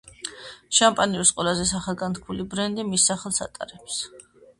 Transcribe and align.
შამპანურის 0.77 1.31
ყველაზე 1.39 1.81
განთქმული 2.03 2.45
ბრენდი 2.55 2.87
მის 2.87 3.05
სახელს 3.11 3.41
ატარებს. 3.47 4.01